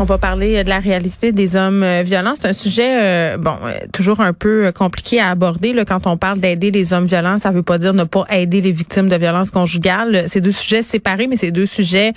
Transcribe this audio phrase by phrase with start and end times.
[0.00, 2.34] On va parler de la réalité des hommes euh, violents.
[2.40, 5.72] C'est un sujet, euh, bon, euh, toujours un peu compliqué à aborder.
[5.72, 8.60] Là, quand on parle d'aider les hommes violents, ça veut pas dire ne pas aider
[8.60, 10.26] les victimes de violences conjugales.
[10.28, 12.12] C'est deux sujets séparés, mais c'est deux sujets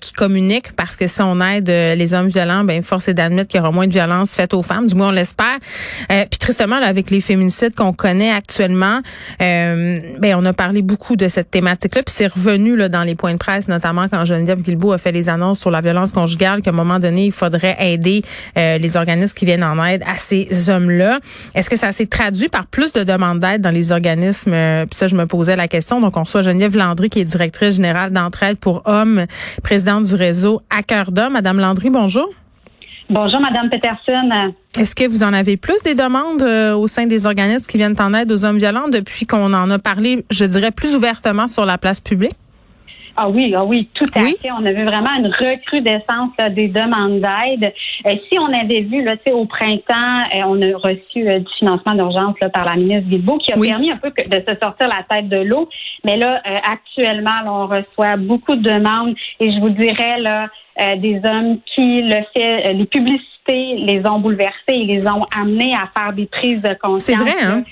[0.00, 3.58] qui communiquent parce que si on aide les hommes violents, ben force est d'admettre qu'il
[3.58, 4.86] y aura moins de violences faites aux femmes.
[4.86, 5.58] Du moins, on l'espère.
[6.08, 9.00] Puis tristement, là, avec les féminicides qu'on connaît actuellement,
[9.38, 12.02] ben on a parlé beaucoup de cette thématique-là.
[12.02, 15.12] Puis c'est revenu là dans les points de presse, notamment quand Geneviève Guilbeault a fait
[15.12, 18.22] les annonces sur la violence conjugale, qu'à un moment donné il faudrait aider
[18.56, 21.20] euh, les organismes qui viennent en aide à ces hommes-là.
[21.54, 24.52] Est-ce que ça s'est traduit par plus de demandes d'aide dans les organismes?
[24.52, 26.00] Euh, puis ça, je me posais la question.
[26.00, 29.24] Donc, on reçoit Geneviève Landry, qui est directrice générale d'entraide pour hommes,
[29.62, 31.34] présidente du réseau À cœur d'homme.
[31.34, 32.28] Madame Landry, bonjour.
[33.10, 34.52] Bonjour, Madame Peterson.
[34.78, 37.96] Est-ce que vous en avez plus des demandes euh, au sein des organismes qui viennent
[37.98, 41.64] en aide aux hommes violents depuis qu'on en a parlé, je dirais, plus ouvertement sur
[41.64, 42.36] la place publique?
[43.20, 44.52] Ah oui, ah oui, tout à fait.
[44.52, 47.72] On a vu vraiment une recrudescence des demandes d'aide.
[48.06, 51.94] Euh, si on avait vu là, au printemps, euh, on a reçu euh, du financement
[51.94, 55.28] d'urgence par la ministre Guilbeault qui a permis un peu de se sortir la tête
[55.28, 55.68] de l'eau.
[56.04, 60.46] Mais là, actuellement, on reçoit beaucoup de demandes et je vous dirais là,
[60.96, 65.88] des hommes qui le fait, les publicités les ont bouleversés et les ont amenés à
[65.98, 67.00] faire des prises de conscience.
[67.00, 67.64] C'est vrai, hein?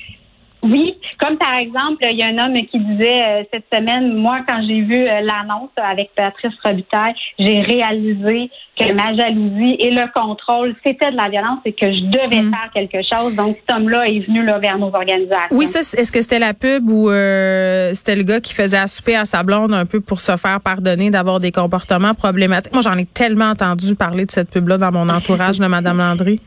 [0.71, 4.41] Oui, comme par exemple, il y a un homme qui disait euh, cette semaine, moi,
[4.49, 10.13] quand j'ai vu euh, l'annonce avec Patrice Robitaille, j'ai réalisé que ma jalousie et le
[10.13, 12.51] contrôle, c'était de la violence et que je devais mm.
[12.51, 13.35] faire quelque chose.
[13.35, 15.57] Donc, cet homme-là est venu là, vers nos organisations.
[15.57, 19.17] Oui, ça, est-ce que c'était la pub ou euh, c'était le gars qui faisait assouper
[19.17, 22.73] à sa blonde un peu pour se faire pardonner d'avoir des comportements problématiques?
[22.73, 26.41] Moi, j'en ai tellement entendu parler de cette pub-là dans mon entourage de Mme Landry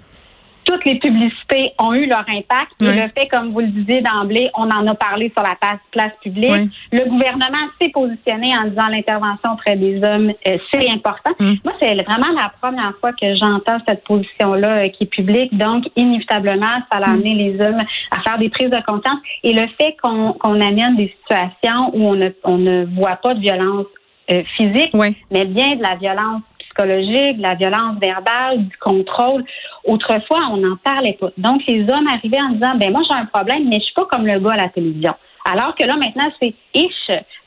[0.70, 2.82] toutes les publicités ont eu leur impact.
[2.82, 5.56] Et le fait, comme vous le disiez d'emblée, on en a parlé sur la
[5.92, 6.70] place, publique.
[6.92, 11.32] Le gouvernement s'est positionné en disant l'intervention auprès des hommes, euh, c'est important.
[11.40, 11.54] Mm.
[11.64, 15.58] Moi, c'est vraiment la première fois que j'entends cette position-là euh, qui est publique.
[15.58, 17.14] Donc, inévitablement, ça a mm.
[17.14, 17.80] amené les hommes
[18.12, 19.20] à faire des prises de conscience.
[19.44, 23.40] Et le fait qu'on amène des situations où on ne, on ne voit pas de
[23.40, 23.88] violence
[24.32, 24.94] euh, physique,
[25.32, 29.44] mais bien de la violence psychologique, de la violence verbale, du contrôle.
[29.84, 31.32] Autrefois, on n'en parlait pas.
[31.38, 34.06] Donc, les hommes arrivaient en disant, ben moi, j'ai un problème, mais je suis pas
[34.06, 35.14] comme le gars à la télévision.
[35.46, 36.92] Alors que là, maintenant, c'est ish.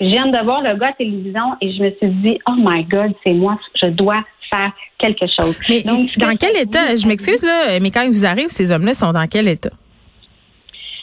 [0.00, 2.54] Je viens de voir le gars à la télévision et je me suis dit, oh
[2.56, 5.56] my God, c'est moi, je dois faire quelque chose.
[5.68, 8.94] Mais Donc, dans quel état, je m'excuse, là, mais quand ils vous arrivent, ces hommes-là
[8.94, 9.70] sont dans quel état?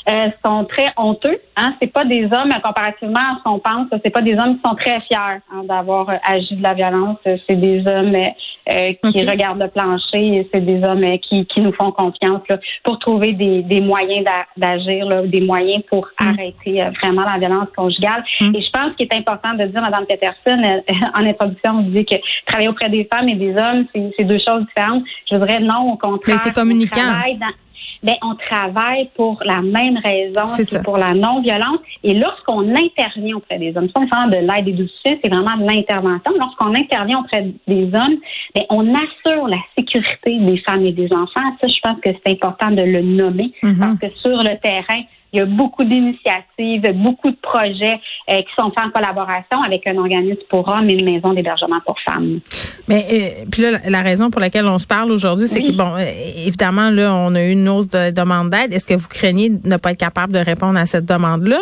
[0.10, 1.40] Euh, sont très honteux.
[1.56, 1.76] Hein?
[1.82, 3.88] C'est pas des hommes comparativement à ce qu'on pense.
[4.04, 7.18] C'est pas des hommes qui sont très fiers hein, d'avoir euh, agi de la violence.
[7.26, 10.50] C'est des hommes euh, qui regardent le plancher.
[10.54, 14.26] C'est des hommes euh, qui, qui nous font confiance là, pour trouver des, des moyens
[14.58, 16.28] d'agir, des moyens pour mm.
[16.28, 18.24] arrêter vraiment la violence conjugale.
[18.42, 18.56] Mm.
[18.56, 20.82] Et je pense qu'il est important de dire, Madame Peterson,
[21.16, 22.16] en introduction, vous dites que
[22.48, 25.04] travailler auprès des femmes et des hommes, c'est deux choses différentes.
[25.30, 26.36] Je voudrais non, au contraire.
[26.36, 27.14] Mais c'est communiquant
[28.02, 31.80] ben, on travaille pour la même raison, c'est pour la non-violence.
[32.04, 35.58] Et lorsqu'on intervient auprès des hommes, c'est pas de l'aide et du soutien, c'est vraiment
[35.58, 36.32] de l'intervention.
[36.38, 38.18] Lorsqu'on intervient auprès des hommes,
[38.56, 41.56] ben, on assure la sécurité des femmes et des enfants.
[41.62, 43.80] Ça, je pense que c'est important de le nommer mm-hmm.
[43.80, 48.00] parce que sur le terrain, il y a beaucoup d'initiatives, beaucoup de projets
[48.30, 51.80] euh, qui sont faits en collaboration avec un organisme pour hommes et une maison d'hébergement
[51.86, 52.40] pour femmes.
[52.88, 55.96] Mais euh, puis là, la raison pour laquelle on se parle aujourd'hui, c'est que bon,
[55.96, 56.06] euh,
[56.46, 58.74] évidemment là, on a eu une hausse de demande d'aide.
[58.74, 61.60] Est-ce que vous craignez de ne pas être capable de répondre à cette demande-là?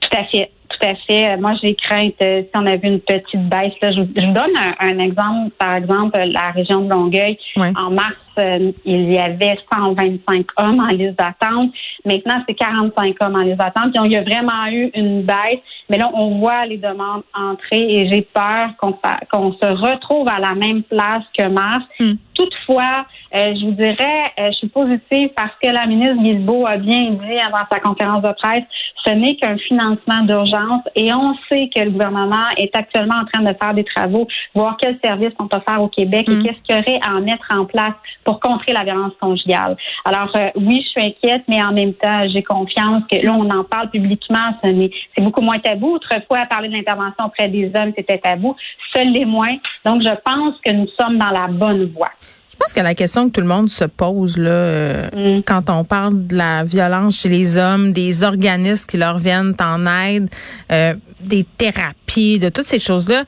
[0.00, 0.50] Tout à fait.
[0.68, 1.36] tout à fait.
[1.38, 3.72] Moi, j'ai crainte si on avait une petite baisse.
[3.80, 4.50] Là, je, vous donne
[4.80, 5.50] un, exemple.
[5.58, 11.18] Par exemple, la région de Longueuil, en mars, il y avait 125 hommes en liste
[11.18, 11.72] d'attente.
[12.04, 13.92] Maintenant, c'est 45 hommes en liste d'attente.
[14.04, 15.60] il y a vraiment eu une baisse.
[15.88, 20.54] Mais là, on voit les demandes entrer et j'ai peur qu'on se retrouve à la
[20.54, 21.84] même place que mars.
[22.00, 22.14] Hmm.
[22.34, 23.04] Toutefois,
[23.36, 27.10] euh, je vous dirais, euh, je suis positive parce que la ministre Guilbeault a bien
[27.10, 28.64] dit avant sa conférence de presse,
[29.04, 33.42] ce n'est qu'un financement d'urgence et on sait que le gouvernement est actuellement en train
[33.42, 36.42] de faire des travaux, voir quels services sont offerts au Québec et hmm.
[36.42, 37.94] qu'est-ce qu'il y aurait à mettre en place
[38.24, 39.76] pour contrer la violence conjugale.
[40.04, 43.48] Alors euh, oui, je suis inquiète, mais en même temps, j'ai confiance que là, on
[43.50, 45.94] en parle publiquement, c'est beaucoup moins tabou.
[45.94, 48.56] Autrefois, parler de l'intervention auprès des hommes, c'était tabou.
[48.94, 49.56] Seuls les moins.
[49.84, 52.10] Donc, je pense que nous sommes dans la bonne voie.
[52.52, 55.42] Je pense que la question que tout le monde se pose là, euh, mm.
[55.44, 59.86] quand on parle de la violence chez les hommes, des organismes qui leur viennent en
[59.86, 60.28] aide,
[60.70, 63.24] euh, des thérapies, de toutes ces choses-là,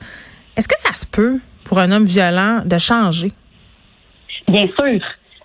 [0.55, 3.31] est-ce que ça se peut pour un homme violent de changer?
[4.47, 5.01] Bien sûr.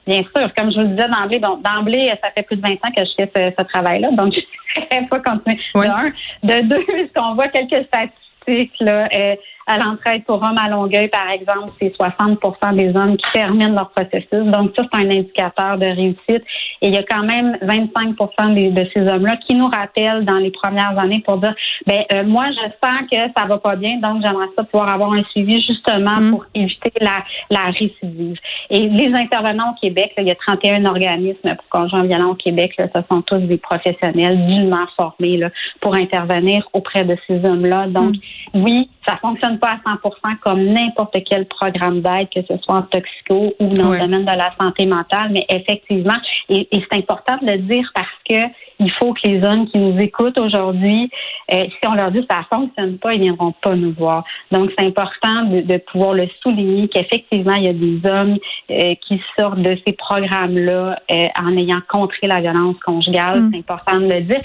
[0.06, 2.73] Bien sûr, comme je vous le disais d'emblée, donc d'emblée, ça fait plus de 20
[2.73, 4.35] ans que je fais ce, travail-là, donc
[4.75, 5.58] je ne pas continuer.
[5.75, 6.12] De un.
[6.43, 11.30] De deux, qu'on voit quelques statistiques là, euh, à l'entraide pour hommes à Longueuil, par
[11.30, 14.44] exemple, c'est 60% des hommes qui terminent leur processus.
[14.46, 16.44] Donc, ça, c'est un indicateur de réussite.
[16.82, 20.50] Et il y a quand même 25% de ces hommes-là qui nous rappellent dans les
[20.50, 21.54] premières années pour dire,
[21.86, 25.12] ben euh, moi, je sens que ça va pas bien, donc j'aimerais ça pouvoir avoir
[25.12, 26.30] un suivi justement mm.
[26.30, 28.38] pour éviter la, la récidive.
[28.70, 32.72] Et les intervenants au Québec, il y a 31 organismes pour conjoints violents au Québec.
[32.78, 37.86] Là, ce sont tous des professionnels dûment formés là, pour intervenir auprès de ces hommes-là.
[37.88, 38.14] Donc,
[38.54, 38.64] mm.
[38.64, 42.82] oui, ça fonctionne pas à 100% comme n'importe quel programme d'aide, que ce soit en
[42.82, 46.18] toxico ou dans le domaine de la santé mentale, mais effectivement,
[46.48, 48.36] et, c'est important de le dire parce que
[48.82, 51.10] il faut que les hommes qui nous écoutent aujourd'hui,
[51.52, 54.24] euh, si on leur dit que ça fonctionne pas, ils viendront pas nous voir.
[54.50, 58.38] Donc, c'est important de, pouvoir le souligner qu'effectivement, il y a des hommes
[58.70, 63.40] euh, qui sortent de ces programmes-là euh, en ayant contré la violence conjugale.
[63.40, 63.50] Mm.
[63.52, 64.42] C'est important de le dire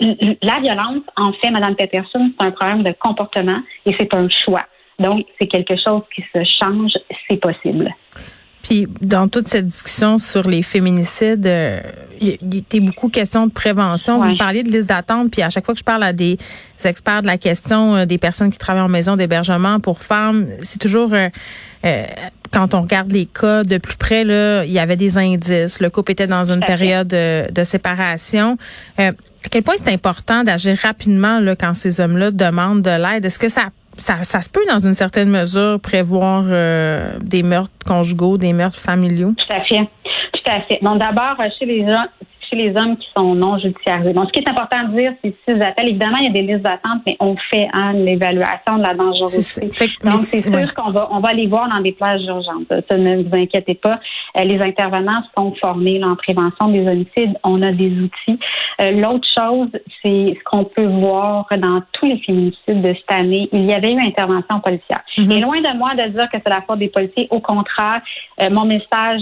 [0.00, 4.64] la violence, en fait, Mme Peterson, c'est un problème de comportement et c'est un choix.
[4.98, 6.92] Donc, c'est quelque chose qui se change,
[7.28, 7.92] c'est possible.
[8.62, 11.80] Puis, dans toute cette discussion sur les féminicides, euh,
[12.20, 14.18] il était beaucoup question de prévention.
[14.18, 16.38] Vous me parliez de liste d'attente, puis à chaque fois que je parle à des
[16.84, 20.80] experts de la question euh, des personnes qui travaillent en maison d'hébergement pour femmes, c'est
[20.80, 22.04] toujours euh,
[22.52, 25.80] quand on regarde les cas de plus près, là, il y avait des indices.
[25.80, 28.58] Le couple était dans une période de, de séparation.
[29.44, 33.24] À quel point c'est important d'agir rapidement là, quand ces hommes-là demandent de l'aide?
[33.24, 37.72] Est-ce que ça ça, ça se peut, dans une certaine mesure, prévoir euh, des meurtres
[37.84, 39.34] conjugaux, des meurtres familiaux?
[39.36, 39.88] Tout à fait.
[40.32, 40.78] Tout à fait.
[40.82, 42.04] Bon, d'abord, chez les gens,
[42.48, 44.12] chez les hommes qui sont non judiciarisés.
[44.12, 46.32] Bon, ce qui est important de dire, c'est que ces appels, évidemment, il y a
[46.32, 49.68] des listes d'attente, mais on fait hein, l'évaluation de la dangerosité.
[50.04, 52.72] Donc, c'est sûr qu'on va, on va aller voir dans des plages urgentes.
[52.90, 54.00] Ça, ne vous inquiétez pas.
[54.38, 57.36] Euh, les intervenants sont formés en prévention des homicides.
[57.44, 58.38] On a des outils.
[58.80, 59.68] Euh, l'autre chose,
[60.02, 63.48] c'est ce qu'on peut voir dans tous les féminicides de cette année.
[63.52, 65.00] Il y avait eu intervention policière.
[65.16, 65.32] Mm-hmm.
[65.32, 67.26] Et loin de moi de dire que c'est la faute des policiers.
[67.30, 68.00] Au contraire,
[68.40, 69.20] euh, mon message,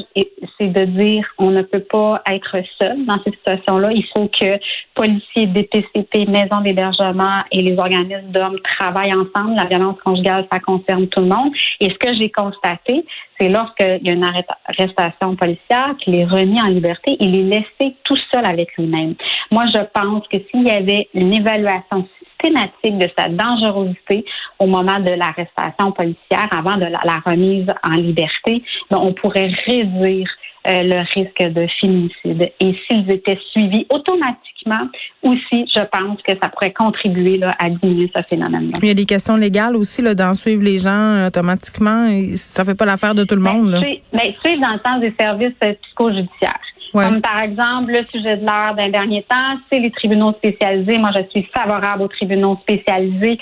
[0.58, 3.92] c'est de dire on ne peut pas être seul dans cette situation-là.
[3.92, 4.58] Il faut que
[4.94, 9.54] policiers, DPCP, maisons d'hébergement et les organismes d'hommes travaillent ensemble.
[9.56, 11.52] La violence conjugale, ça concerne tout le monde.
[11.80, 13.04] Et ce que j'ai constaté,
[13.38, 17.94] c'est lorsqu'il y a une arrestation policière qu'il est remis en liberté, il est laissé
[18.04, 19.14] tout seul avec lui-même.
[19.50, 24.25] Moi, je pense que s'il y avait une évaluation systématique de sa dangerosité
[24.58, 30.28] au moment de l'arrestation policière, avant de la, remise en liberté, ben, on pourrait réduire
[30.66, 32.52] euh, le risque de féminicide.
[32.61, 34.88] Et s'ils étaient suivis automatiquement,
[35.23, 38.78] aussi, je pense que ça pourrait contribuer là, à diminuer ce phénomène-là.
[38.82, 42.08] Il y a des questions légales aussi d'en suivre les gens euh, automatiquement.
[42.35, 43.70] Ça fait pas l'affaire de tout le ben, monde.
[43.70, 43.80] Là.
[44.12, 45.75] Ben, suivre dans le sens des services euh,
[47.05, 50.99] Comme par exemple, le sujet de l'heure d'un dernier temps, c'est les tribunaux spécialisés.
[50.99, 53.38] Moi, je suis favorable aux tribunaux spécialisés,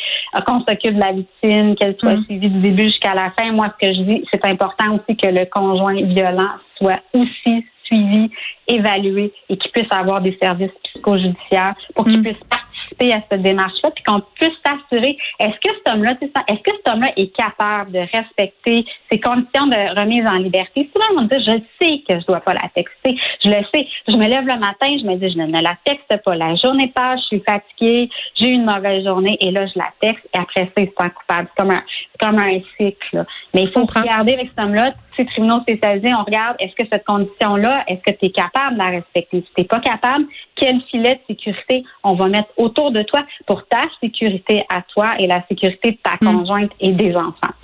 [0.47, 2.25] qu'on s'occupe de la victime, qu'elle soit mm.
[2.25, 3.53] suivie du début jusqu'à la fin.
[3.53, 8.31] Moi, ce que je dis, c'est important aussi que le conjoint violent soit aussi suivi,
[8.67, 12.23] évalué et qu'il puisse avoir des services psychojudiciaires pour qu'il mm.
[12.23, 12.49] puisse
[12.95, 16.13] participer à cette démarche-là, puis qu'on puisse s'assurer, est-ce que cet homme-là,
[16.49, 20.91] est-ce que cet homme-là est capable de respecter ses conditions de remise en liberté?
[20.95, 23.17] Souvent, on me dit, je sais que je dois pas la texter.
[23.45, 23.87] Je le sais.
[24.09, 26.37] Je me lève le matin, je me dis, je ne la texte pas.
[26.37, 29.93] La journée passe, je suis fatiguée, j'ai eu une mauvaise journée, et là, je la
[30.01, 31.49] texte, et après ça, il se sent coupable.
[31.51, 31.83] C'est comme un,
[32.21, 33.25] comme un cycle.
[33.55, 37.05] Mais il faut regarder avec cet homme-là, ces tribunaux spécialisés, on regarde, est-ce que cette
[37.05, 39.41] condition-là, est-ce que tu es capable de la respecter?
[39.41, 40.25] Si tu n'es pas capable,
[40.57, 44.83] quel filet de sécurité on va mettre autour autour de toi pour ta sécurité à
[44.83, 46.37] toi et la sécurité de ta hmm.
[46.37, 47.55] conjointe et des enfants.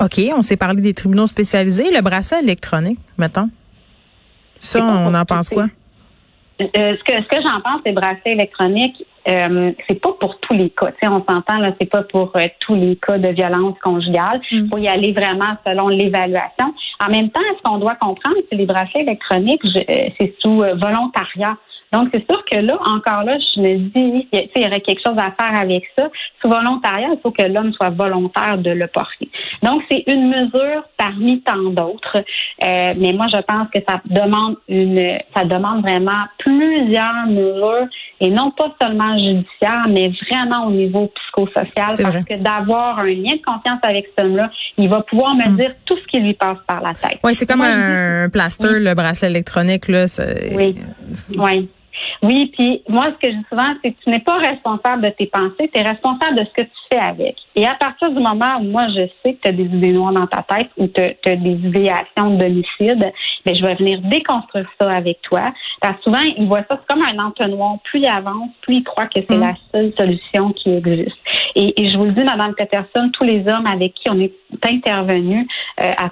[0.00, 1.90] OK, on s'est parlé des tribunaux spécialisés.
[1.90, 3.50] Le bracelet électronique, mettons.
[4.60, 5.66] Ça, on en pense quoi?
[6.60, 10.54] Euh, ce que, ce que j'en pense des bracelets électroniques, euh, c'est pas pour tous
[10.54, 10.90] les cas.
[11.04, 14.40] on s'entend là, c'est pas pour euh, tous les cas de violence conjugale.
[14.50, 14.68] Il mm.
[14.68, 16.74] faut y aller vraiment selon l'évaluation.
[17.00, 21.56] En même temps, ce qu'on doit comprendre, c'est les bracelets électroniques, c'est sous volontariat.
[21.92, 25.16] Donc, c'est sûr que là, encore là, je me dis, il y aurait quelque chose
[25.16, 26.08] à faire avec ça.
[26.42, 29.30] Sous volontariat, il faut que l'homme soit volontaire de le porter.
[29.62, 32.18] Donc, c'est une mesure parmi tant d'autres.
[32.62, 37.88] Euh, mais moi, je pense que ça demande une, ça demande vraiment plusieurs mesures
[38.20, 41.72] et non pas seulement judiciaire, mais vraiment au niveau psychosocial.
[42.02, 45.56] parce que d'avoir un lien de confiance avec cet homme-là, il va pouvoir me mm.
[45.56, 47.18] dire tout ce qui lui passe par la tête.
[47.24, 49.88] Oui, c'est comme un, plaster, le bracelet électronique.
[49.88, 50.06] Là,
[50.54, 50.76] oui.
[51.36, 51.68] Oui.
[52.22, 55.10] Oui, puis moi, ce que je dis souvent, c'est que tu n'es pas responsable de
[55.10, 57.36] tes pensées, tu es responsable de ce que tu fais avec.
[57.54, 60.12] Et à partir du moment où moi, je sais que tu as des idées noires
[60.12, 63.12] dans ta tête ou tu as, des idéations d'homicide, mais
[63.46, 65.52] ben, je vais venir déconstruire ça avec toi.
[65.80, 67.76] Parce que souvent, ils voient ça comme un entonnoir.
[67.84, 69.40] Plus il avance, plus il croit que c'est mm.
[69.40, 71.16] la seule solution qui existe.
[71.54, 74.32] Et, je vous le dis, Madame Peterson, tous les hommes avec qui on est
[74.64, 75.46] intervenu,
[75.80, 76.10] euh, à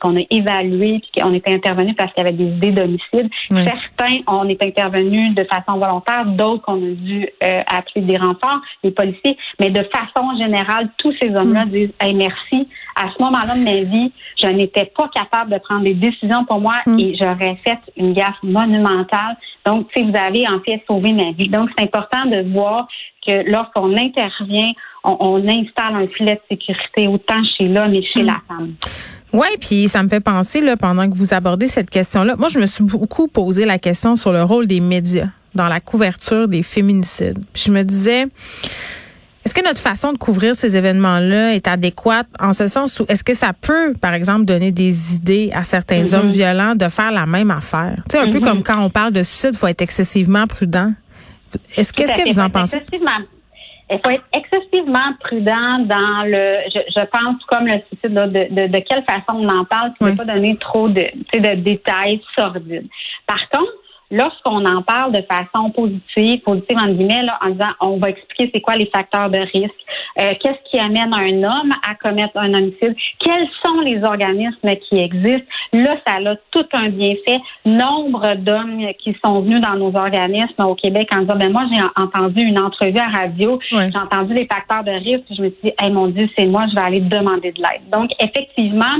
[0.00, 3.28] qu'on a évalué, puis qu'on est intervenu parce qu'il y avait des idées d'homicide.
[3.48, 8.60] Certains, on est intervenu de façon volontaire, d'autres qu'on a dû euh, appeler des renforts,
[8.84, 11.70] des policiers, mais de façon générale, tous ces hommes-là mm.
[11.70, 12.68] disent hey, merci.
[12.98, 14.10] À ce moment-là de ma vie,
[14.42, 16.98] je n'étais pas capable de prendre des décisions pour moi mm.
[16.98, 19.36] et j'aurais fait une gaffe monumentale.
[19.66, 21.48] Donc, si vous avez en fait sauvé ma vie.
[21.48, 22.88] Donc, c'est important de voir
[23.26, 24.72] que lorsqu'on intervient,
[25.04, 28.26] on, installe un filet de sécurité autant chez l'homme et chez mm.
[28.26, 28.74] la femme.
[29.32, 32.58] Oui, puis ça me fait penser, là, pendant que vous abordez cette question-là, moi, je
[32.58, 36.62] me suis beaucoup posé la question sur le rôle des médias dans la couverture des
[36.62, 37.38] féminicides.
[37.52, 38.26] Puis je me disais,
[39.44, 43.22] est-ce que notre façon de couvrir ces événements-là est adéquate en ce sens où est-ce
[43.22, 46.14] que ça peut, par exemple, donner des idées à certains mm-hmm.
[46.16, 47.94] hommes violents de faire la même affaire?
[48.10, 48.44] Tu sais, un peu mm-hmm.
[48.44, 50.92] comme quand on parle de suicide, il faut être excessivement prudent.
[51.76, 52.82] Est-ce qu'est-ce que vous en pensez?
[53.88, 59.04] il faut être excessivement prudent dans le, je, pense comme le suicide, de, de, quelle
[59.04, 62.88] façon on en parle, pour ne pas donner trop de, de détails sordides.
[63.26, 63.70] Par contre,
[64.10, 68.50] lorsqu'on en parle de façon positive, positive en guillemets, là, en disant on va expliquer
[68.54, 69.74] c'est quoi les facteurs de risque,
[70.20, 74.98] euh, qu'est-ce qui amène un homme à commettre un homicide, quels sont les organismes qui
[74.98, 77.40] existent, là, ça a tout un bienfait.
[77.64, 81.82] Nombre d'hommes qui sont venus dans nos organismes au Québec en disant ben moi j'ai
[81.96, 85.72] entendu une entrevue à radio, j'ai entendu les facteurs de risque, je me suis dit,
[85.80, 87.88] hey mon Dieu, c'est moi, je vais aller demander de l'aide.
[87.92, 88.96] Donc, effectivement,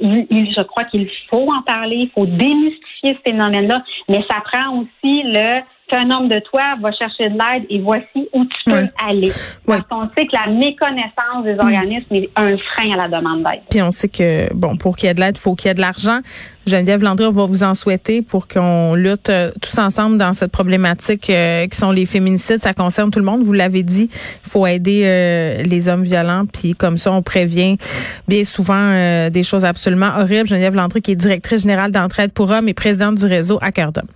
[0.00, 5.22] je crois qu'il faut en parler, il faut démystifier ce phénomène-là, mais ça prend aussi
[5.22, 9.30] le qu'un homme de toi va chercher de l'aide et voici où tu peux aller.
[9.64, 13.62] Parce qu'on sait que la méconnaissance des organismes est un frein à la demande d'aide.
[13.70, 15.70] Puis on sait que, bon, pour qu'il y ait de l'aide, il faut qu'il y
[15.70, 16.20] ait de l'argent.
[16.66, 20.50] Geneviève Landry, on va vous en souhaiter pour qu'on lutte euh, tous ensemble dans cette
[20.50, 22.60] problématique euh, qui sont les féminicides.
[22.60, 23.42] Ça concerne tout le monde.
[23.42, 26.44] Vous l'avez dit, il faut aider euh, les hommes violents.
[26.52, 27.76] Puis comme ça, on prévient
[28.26, 30.48] bien souvent des choses absolument horribles.
[30.48, 33.92] Geneviève Landry, qui est directrice générale d'entraide pour hommes et présidente du réseau à cœur
[33.92, 34.08] d'homme.